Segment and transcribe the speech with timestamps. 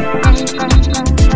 [0.00, 1.27] I'm, I'm,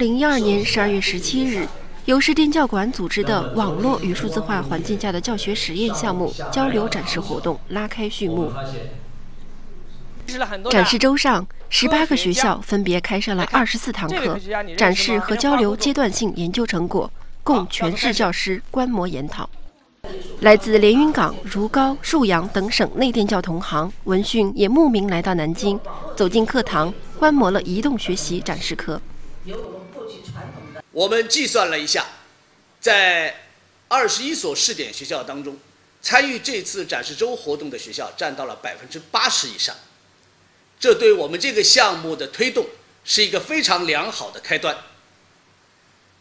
[0.00, 1.68] 零一二年十二月十七日，
[2.06, 8.50] 由市电教馆组织的网络与数字化环境下的教学实验项目交流展示活动拉开序幕。
[10.70, 14.38] 展示周上，十八个学校分别开设了二十四堂课，
[14.74, 17.12] 展示和交流阶段性研究成果，
[17.42, 19.50] 供全市教师观摩研讨。
[20.40, 25.78] 来自连云港、如皋、沭阳等省内电教同行，闻讯也慕名来到南京，
[26.16, 28.98] 走进课堂，观摩了移动学习展示课。
[29.44, 29.56] 由
[30.92, 32.06] 我们计算了一下，
[32.80, 33.34] 在
[33.88, 35.56] 二十一所试点学校当中，
[36.02, 39.74] 参与这次展示周活动的学校占到了百分之八十以上。
[40.78, 42.66] 这对我们这个项目的推动
[43.04, 44.76] 是一个非常良好的开端。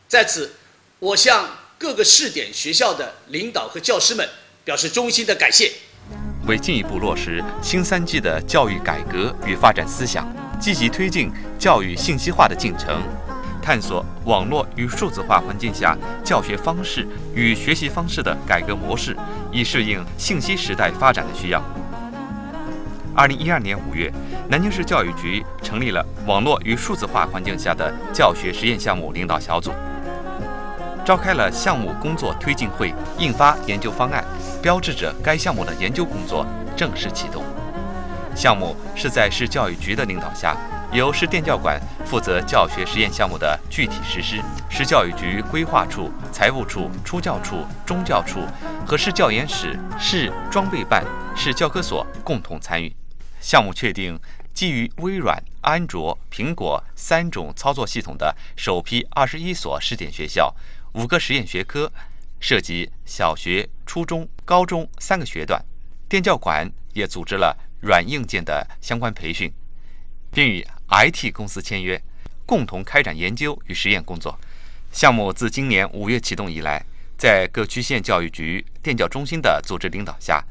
[0.07, 0.53] 在此，
[0.99, 4.27] 我向各个试点学校的领导和教师们
[4.63, 5.73] 表示衷心的感谢。
[6.47, 10.27] 为进一步落实新三季的教育改革与发展思想，
[10.59, 13.01] 积极推进教育信息化的进程。
[13.61, 19.15] 探索网络与数字化环境下教学方式与学习方式的改革模式，
[19.51, 21.61] 以适应信息时代发展的需要。
[23.15, 24.11] 二零一二年五月，
[24.47, 29.71] 南京市教育局成立了网络与数字化环境下的教学实验项目领导小组，
[31.05, 34.23] 召开了项目工作推进会，印发研究方案，
[34.63, 37.43] 标志着该项目的研究工作正式启动。
[38.35, 40.55] 项目是在市教育局的领导下。
[40.91, 44.41] 由市电教馆负责教学实验项目的具体实施，
[44.71, 48.39] 市教育局规划处、财务处、出教处、中教处
[48.87, 52.91] 和市教研室、市装备办、市教科所共同参与。
[53.39, 54.19] 项目确定
[54.51, 60.51] 基于微软、安卓、苹果三种操作系统的首批二十一所试点学校，
[60.93, 61.91] 五个实验学科，
[62.39, 65.63] 涉及小学、初中、高中三个学段。
[66.09, 69.51] 电教馆也组织了软硬件的相关培训，
[70.31, 72.01] 并与 IT 公司签约，
[72.45, 74.39] 共同开展研究与实验工作。
[74.91, 76.83] 项目自今年五月启动以来，
[77.17, 80.43] 在各区县教育局、电教中心的组织领导下，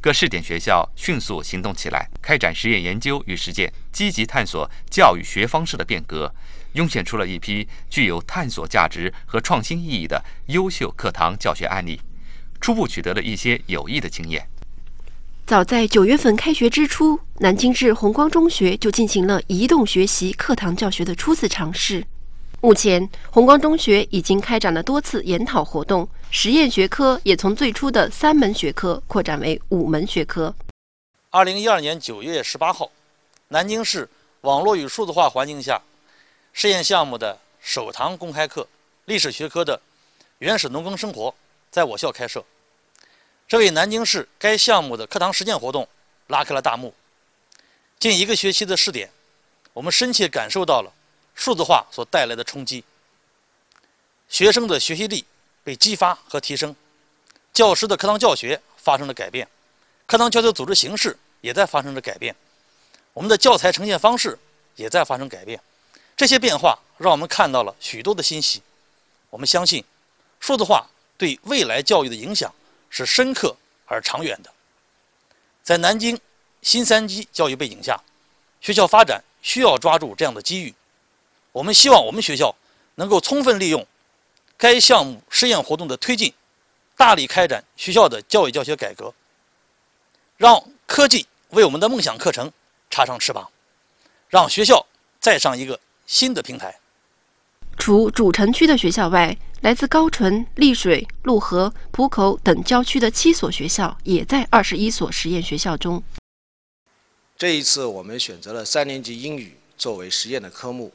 [0.00, 6.34] 各试点学校迅速行动起来，开展实验研究与实践，积极探索教育学方式的变革，
[6.72, 12.00] 涌现出了一批具有探索价值和创新意义的优秀课堂教学案例，
[12.60, 14.48] 初步取得了一些有益的经验。
[15.46, 22.02] 早在九月份开学之初，南京市红光中学就进行了移动学习课堂教学的初次尝试。
[22.62, 30.54] 目前，红光中学已经开展了多次研讨活动，实验学科也从最初的三门学科扩展为五门学科。
[31.28, 32.90] 二零一二年九月十八号，
[33.48, 34.08] 南京市
[34.40, 35.78] 网络与数字化环境下
[36.54, 38.66] 试验项目的首堂公开课——
[39.04, 39.78] 历史学科的
[40.38, 41.34] 原始农耕生活，
[41.70, 42.42] 在我校开设。
[43.54, 45.86] 这为南京市该项目的课堂实践活动
[46.26, 46.92] 拉开了大幕。
[48.00, 49.08] 近一个学期的试点，
[49.72, 50.92] 我们深切感受到了
[51.36, 52.82] 数字化所带来的冲击。
[54.28, 55.24] 学生的学习力
[55.62, 56.74] 被激发和提升，
[57.52, 59.46] 教师的课堂教学发生了改变，
[60.04, 62.34] 课堂教学组织形式也在发生着改变，
[63.12, 64.36] 我们的教材呈现方式
[64.74, 65.60] 也在发生改变。
[66.16, 68.60] 这些变化让我们看到了许多的欣喜。
[69.30, 69.84] 我们相信，
[70.40, 72.52] 数字化对未来教育的影响。
[72.94, 73.56] 是深刻
[73.86, 74.52] 而长远的。
[75.64, 76.16] 在南京
[76.62, 78.00] 新三基教育背景下，
[78.60, 80.72] 学校发展需要抓住这样的机遇。
[81.50, 82.54] 我们希望我们学校
[82.94, 83.84] 能够充分利用
[84.56, 86.32] 该项目试验活动的推进，
[86.96, 89.12] 大力开展学校的教育教学改革，
[90.36, 92.52] 让科技为我们的梦想课程
[92.90, 93.50] 插上翅膀，
[94.28, 94.86] 让学校
[95.18, 96.78] 再上一个新的平台。
[97.78, 106.02] 除主城区的学校外，来自高淳、丽水、陆河、浦口等郊区的七所学校，也在二十一所实验学校中。
[107.36, 110.92] 这一次，我们选择了三年级英语作为实验的科目，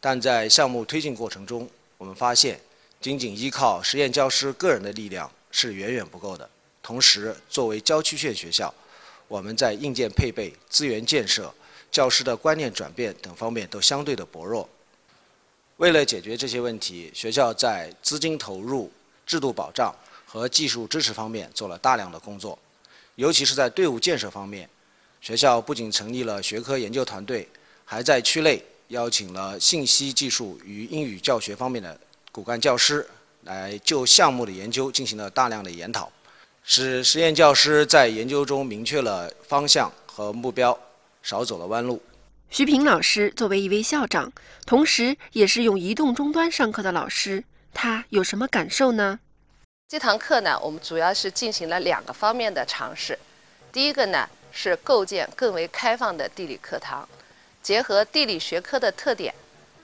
[0.00, 2.60] 但在项目推进过程中，我们发现，
[3.00, 6.48] 仅仅依靠实验教师个人的力量是远远不够的。
[6.82, 8.72] 同时，作为郊区县学校，
[9.26, 11.52] 我们在硬件配备、资源建设、
[11.90, 14.68] 教师的观念转变等方面都相对的薄弱。
[15.78, 18.90] 为了解决这些问题，学校在资金投入、
[19.24, 19.94] 制度保障
[20.26, 22.58] 和技术支持方面做了大量的工作，
[23.14, 24.68] 尤其是在队伍建设方面，
[25.20, 27.48] 学校不仅成立了学科研究团队，
[27.84, 31.96] 还在区内邀请了信息技术与英语教学方面的
[32.32, 33.06] 骨干教师，
[33.44, 36.10] 来就项目的研究进行了大量的研讨，
[36.64, 40.76] 使实验教师在研究中明确了方向和目标，
[41.22, 42.02] 少走了弯路。
[42.50, 44.32] 徐平老师作为一位校长，
[44.64, 49.20] 同时也是用移动终端上课的老师，他有什么感受呢？
[49.86, 53.18] 这堂课呢，我们主要是进行了两个方面的尝试。
[53.70, 57.06] 第一个呢，是构建更为开放的地理课堂，
[57.62, 59.34] 结合地理学科的特点，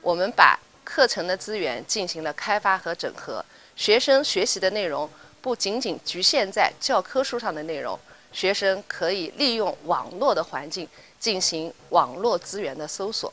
[0.00, 3.44] 我们把课程的资源进行了开发和整合。
[3.76, 5.08] 学生学习的内容
[5.43, 7.99] 不仅仅局限在教科书上的内容，
[8.32, 10.88] 学生可以利用网络的环境。
[11.24, 13.32] 进行网络资源的搜索。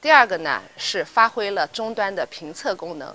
[0.00, 3.12] 第二个呢是发挥了终端的评测功能，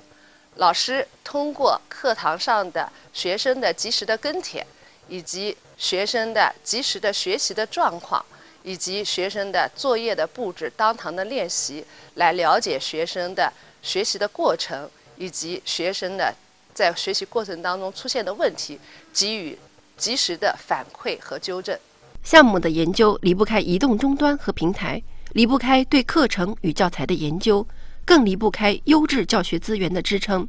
[0.56, 4.68] 老师通过课堂上的学生的及时的跟帖，
[5.08, 8.22] 以及学生的及时的学习的状况，
[8.64, 11.86] 以及学生的作业的布置、当堂的练习，
[12.16, 16.36] 来了解学生的学习的过程，以及学生的
[16.74, 18.78] 在学习过程当中出现的问题，
[19.14, 19.58] 给予
[19.96, 21.80] 及时的反馈和纠正。
[22.24, 25.04] 项目的研究离不开移动终端和平台，
[25.34, 27.68] 离不开对课程与教材的研究，
[28.06, 30.48] 更离不开优质教学资源的支撑。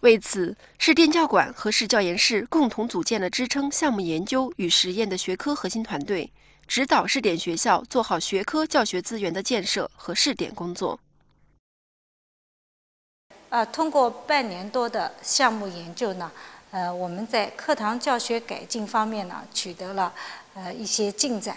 [0.00, 6.30] 为此，市电教馆和市教研室共同组建了支撑项目研究与实验的学科核心团队，
[6.66, 10.98] 指导试点学校做好学科教学资源的建设和试点工作。
[13.50, 16.30] 呃，通过半年多的项目研究呢，
[16.72, 20.12] 呃，我们在课堂教学改进方面呢，取得了。
[20.56, 21.54] 呃，一些进展，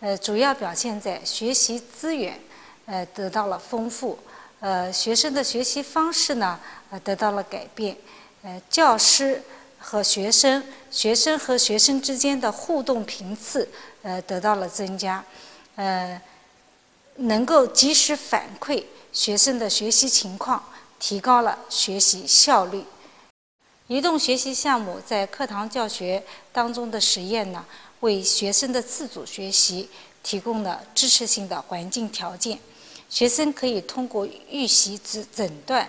[0.00, 2.40] 呃，主要表现在学习资源，
[2.86, 4.18] 呃，得到了丰富，
[4.60, 6.58] 呃，学生的学习方式呢，
[6.88, 7.94] 呃，得到了改变，
[8.42, 9.42] 呃，教师
[9.78, 13.68] 和学生，学生和学生之间的互动频次，
[14.00, 15.22] 呃，得到了增加，
[15.76, 16.18] 呃，
[17.16, 18.82] 能够及时反馈
[19.12, 20.64] 学生的学习情况，
[20.98, 22.86] 提高了学习效率。
[23.88, 26.22] 移动学习项目在课堂教学
[26.52, 27.66] 当中的实验呢？
[28.00, 29.88] 为学生的自主学习
[30.22, 32.58] 提供了支持性的环境条件，
[33.08, 35.88] 学生可以通过预习、诊诊断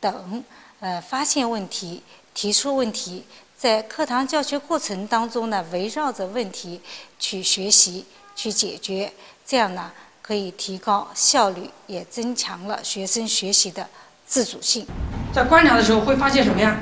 [0.00, 0.42] 等，
[0.80, 2.02] 呃，发现问题、
[2.34, 3.24] 提出问题，
[3.56, 6.80] 在课堂教学过程当中呢，围绕着问题
[7.18, 8.04] 去学习、
[8.34, 9.12] 去解决，
[9.46, 9.90] 这样呢，
[10.20, 13.88] 可以提高效率，也增强了学生学习的
[14.26, 14.86] 自主性。
[15.32, 16.78] 在观察的时候会发现什么呀？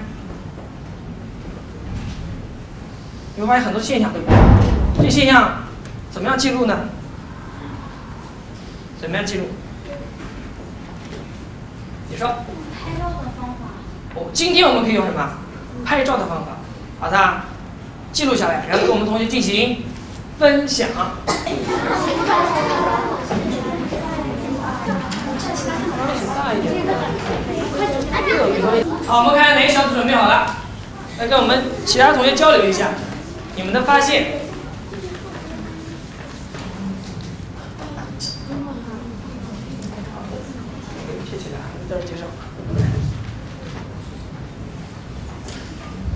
[3.34, 4.36] 你会发现很多现象，对不对？
[5.04, 5.62] 这现象
[6.10, 6.80] 怎么样记录呢？
[9.00, 9.46] 怎么样记录？
[12.10, 12.28] 你说。
[12.28, 13.54] 拍照的方法。
[14.16, 15.30] 哦，今天我们可以用什么？
[15.84, 16.58] 拍照的方法，
[17.00, 17.44] 把它
[18.12, 19.84] 记录下来，然后跟我们同学进行
[20.38, 20.88] 分享。
[20.94, 21.12] 好，
[29.18, 30.54] 我们看哪个小组准备好了，
[31.18, 32.88] 来跟我们其他同学交流一下
[33.54, 34.40] 你们的发现。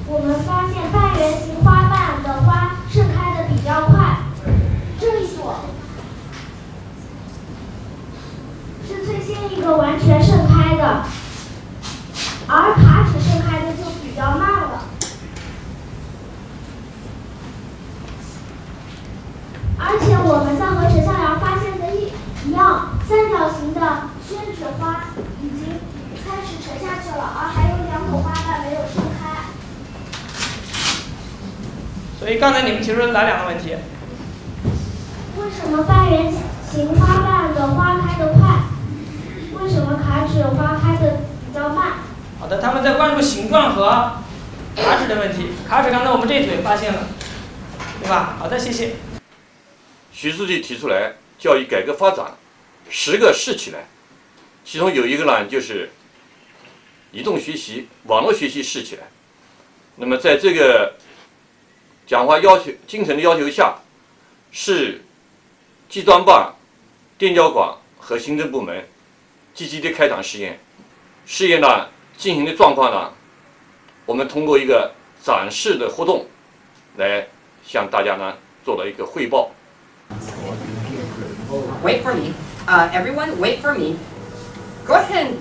[0.09, 4.19] 我们发现半圆形花瓣的花盛开的比较快，
[4.99, 5.67] 这一朵
[8.87, 11.05] 是最先一个完全盛开的，
[12.47, 14.85] 而卡纸盛开的就比较慢了。
[19.79, 22.13] 而且我们在和陈向阳发现的一
[22.49, 25.05] 一样，三角形的宣纸花
[25.43, 25.79] 已经
[26.25, 29.27] 开始沉下去了，而还有两朵花瓣没有盛开。
[32.19, 33.77] 所以刚才你们提出哪两个问题？
[35.37, 36.33] 为什么半圆
[36.71, 38.65] 形花瓣的花开得快？
[39.61, 41.93] 为什么卡纸花开的比较慢？
[42.41, 43.85] 好的，他们在关注形状和
[44.77, 45.49] 卡纸的问题。
[45.69, 47.09] 卡纸刚才我们这组也发现了，
[48.01, 48.37] 对吧？
[48.39, 48.95] 好的，谢谢。
[50.11, 52.25] 徐书记提出来，教育改革发展
[52.89, 53.89] 十个试起来，
[54.65, 55.91] 其中有一个呢，就是
[57.13, 59.03] 移动学习、网络学习试起来。
[59.97, 60.95] 那么在这个
[62.07, 63.75] 讲话要求、精神的要求下，
[64.53, 65.03] 是
[65.89, 66.55] 技专办、
[67.19, 68.87] 电教馆和行政部门
[69.53, 70.61] 积极的开展试验。
[71.27, 73.13] 试验呢进行的状况呢，
[74.07, 76.27] 我们通过一个展示的活动
[76.97, 77.27] 来
[77.65, 78.35] 向大家呢
[78.65, 79.51] 做了一个汇报。
[81.83, 82.33] Wait for me,
[82.69, 83.37] uh, everyone.
[83.41, 83.97] Wait for me.
[84.87, 85.37] Go ahead and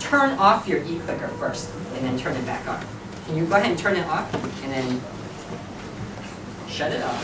[0.00, 2.80] turn off your e-clicker first, and then turn it back on.
[3.26, 4.26] Can you go ahead and turn it off,
[4.64, 5.00] and then
[6.71, 7.21] shut it off?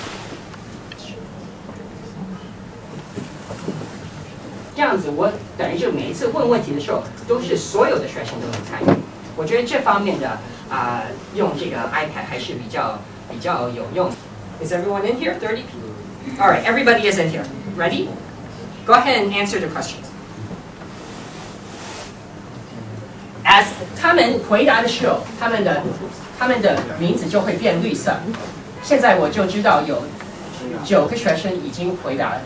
[4.76, 9.00] 这样子，我等于就每一次问问题的时候，都是所有的学生都能参与。
[9.36, 10.30] 我觉得这方面的
[10.70, 14.10] 啊、呃，用这个 iPad 还是比较比较有用。
[14.64, 15.36] Is everyone in here?
[15.40, 15.94] Thirty people.
[16.40, 17.46] All right, everybody is in here.
[17.78, 18.08] Ready?
[18.86, 20.08] Go ahead and answer the questions.
[23.46, 23.66] As
[24.00, 25.84] 他们回答的时候，他们的
[26.40, 28.16] 他们的名字就会变绿色。
[28.83, 30.03] 现在我就知道有
[30.85, 32.41] 九个学生已经回答了。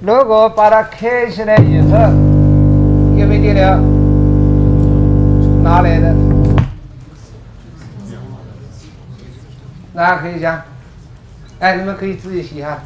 [0.00, 1.96] 如果把它开起来以后，
[3.18, 3.64] 有没有电流？
[5.62, 6.14] 哪来的？
[9.92, 10.62] 那可以讲，
[11.58, 12.82] 哎，你们可以自己写哈，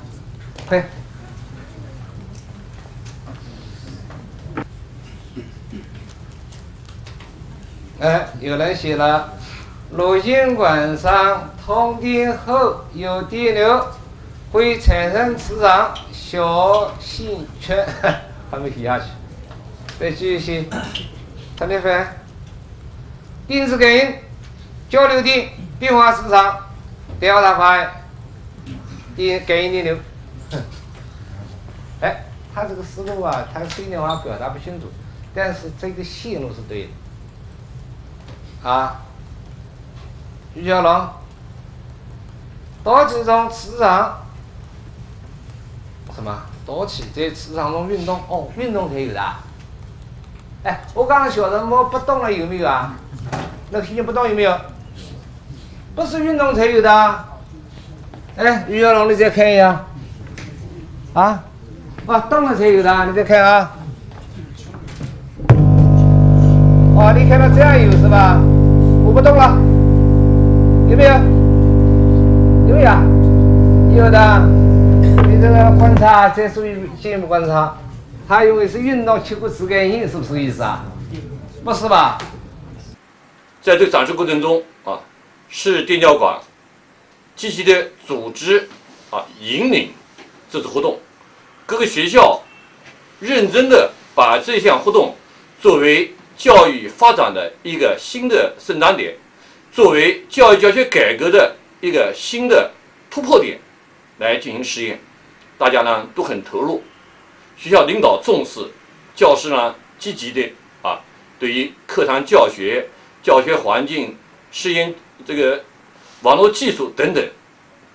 [0.69, 0.85] 快。
[8.05, 9.33] 哎，有人写了，
[9.93, 13.83] 录音管上通电后有电流，
[14.53, 15.95] 会产生磁场。
[16.13, 17.87] 小线圈
[18.51, 19.07] 还没写下去，
[19.99, 20.65] 再继续写。
[21.57, 22.07] 陈立芬，
[23.47, 24.17] 电子感应、
[24.91, 26.59] 交流电、变化磁场、
[27.19, 27.91] 调查方案、
[29.17, 29.97] 电感应电流。
[32.03, 34.89] 哎，他这个思路啊，他虽然话表达不清楚，
[35.35, 36.89] 但是这个线路是对的。
[38.65, 38.97] 啊，
[40.55, 41.09] 于小龙，
[42.83, 44.23] 多几种磁场。
[46.15, 46.43] 什么？
[46.65, 49.21] 多气在磁场中运动哦，运动才有的。
[50.63, 52.95] 哎，我刚刚小人摸不动了有没有啊？
[53.71, 54.59] 那听见不动有没有？
[55.95, 57.25] 不是运动才有的。
[58.37, 59.85] 哎，于小龙，你再看一下。
[61.13, 61.45] 啊？
[62.07, 63.73] 啊，动了才有的，你再看啊。
[66.97, 68.41] 哦，你看到这样有是吧？
[69.15, 69.57] 不动了，
[70.91, 71.11] 有没有？
[72.69, 73.01] 有呀，
[73.97, 74.43] 有有的。
[75.29, 77.77] 你这个观察，这属于节目观察，
[78.27, 80.85] 他因为是运动切过磁感应，是不是意思啊？
[81.63, 82.19] 不是吧？
[83.63, 84.99] 在这个展示过程中啊，
[85.49, 86.37] 市电教馆
[87.37, 88.69] 积极的组织
[89.11, 89.91] 啊，引领
[90.51, 90.99] 这次活动，
[91.67, 92.41] 各个学校
[93.21, 95.15] 认真的把这项活动
[95.61, 99.15] 作为教育发展的一个新的生长点，
[99.73, 102.71] 作为教育教学改革的一个新的
[103.11, 103.59] 突破点
[104.19, 105.01] 来进行实验。
[105.57, 106.83] 大家呢都很投入，
[107.57, 108.61] 学校领导重视，
[109.15, 111.01] 教师呢积极的啊，
[111.39, 112.89] 对于课堂教学、
[113.23, 114.17] 教学环境、
[114.51, 114.93] 实验
[115.25, 115.63] 这个
[116.23, 117.25] 网络技术等等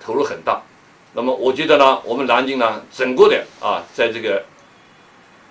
[0.00, 0.62] 投入很大。
[1.12, 4.42] 那么我觉得呢，我们南京呢整个的啊，在这个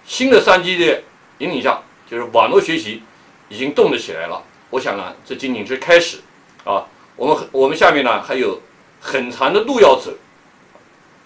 [0.06, 1.04] 新的商机的
[1.38, 1.80] 引领下，
[2.10, 3.04] 就是网络学习
[3.50, 4.42] 已经动得起来了。
[4.70, 6.18] 我想呢，这仅仅是开始
[6.64, 6.86] 啊，
[7.16, 8.62] 我们我们下面呢还有
[9.00, 10.12] 很长的路要走。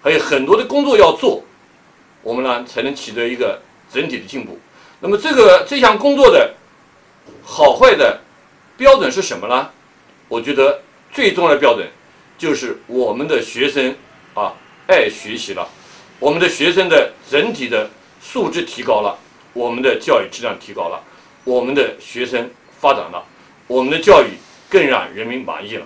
[0.01, 1.41] 还有很多的工作要做，
[2.21, 4.59] 我们呢才能取得一个整体的进步。
[4.99, 6.53] 那么这个这项工作的
[7.41, 8.19] 好坏的
[8.75, 9.69] 标准是什么呢？
[10.27, 10.81] 我觉得
[11.13, 11.87] 最重要的标准
[12.37, 13.95] 就是我们的学生
[14.33, 14.51] 啊
[14.87, 15.65] 爱学习了，
[16.19, 17.89] 我们的学生的整体的
[18.21, 19.17] 素质提高了，
[19.53, 21.01] 我们的教育质量提高了，
[21.43, 23.23] 我们的学生发展了，
[23.67, 24.27] 我们的教育
[24.67, 25.85] 更让人民满意了。